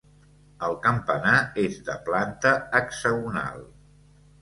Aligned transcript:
El 0.67 0.73
campanar 0.85 1.35
és 1.65 1.79
de 1.91 1.99
planta 2.09 2.57
hexagonal. 2.83 3.67